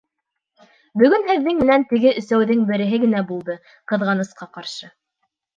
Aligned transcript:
Бөгөн 1.01 1.25
һеҙҙең 1.31 1.59
менән 1.59 1.85
«теге 1.93 2.15
өсәү»ҙең 2.21 2.65
береһе 2.71 3.01
генә 3.05 3.23
булды, 3.33 3.59
ҡыҙғанысҡа 3.93 4.53
ҡаршы.» 4.59 4.95